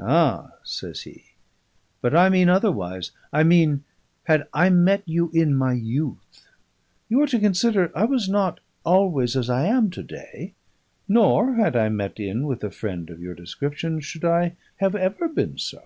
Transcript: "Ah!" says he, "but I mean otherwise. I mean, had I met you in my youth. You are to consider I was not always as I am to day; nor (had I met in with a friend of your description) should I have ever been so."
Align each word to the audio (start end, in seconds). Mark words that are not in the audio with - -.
"Ah!" 0.00 0.50
says 0.62 1.00
he, 1.00 1.24
"but 2.00 2.14
I 2.14 2.28
mean 2.28 2.48
otherwise. 2.48 3.10
I 3.32 3.42
mean, 3.42 3.82
had 4.22 4.46
I 4.54 4.70
met 4.70 5.02
you 5.04 5.32
in 5.34 5.56
my 5.56 5.72
youth. 5.72 6.46
You 7.08 7.20
are 7.22 7.26
to 7.26 7.40
consider 7.40 7.90
I 7.92 8.04
was 8.04 8.28
not 8.28 8.60
always 8.84 9.34
as 9.34 9.50
I 9.50 9.66
am 9.66 9.90
to 9.90 10.02
day; 10.04 10.54
nor 11.08 11.54
(had 11.56 11.74
I 11.74 11.88
met 11.88 12.20
in 12.20 12.46
with 12.46 12.62
a 12.62 12.70
friend 12.70 13.10
of 13.10 13.18
your 13.20 13.34
description) 13.34 13.98
should 13.98 14.24
I 14.24 14.54
have 14.76 14.94
ever 14.94 15.26
been 15.28 15.58
so." 15.58 15.82